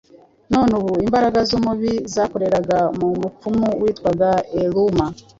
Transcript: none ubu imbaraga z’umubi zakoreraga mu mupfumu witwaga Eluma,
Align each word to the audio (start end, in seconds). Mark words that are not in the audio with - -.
none 0.53 0.71
ubu 0.79 0.93
imbaraga 1.05 1.39
z’umubi 1.49 1.93
zakoreraga 2.13 2.79
mu 2.97 3.07
mupfumu 3.21 3.67
witwaga 3.81 4.29
Eluma, 4.61 5.05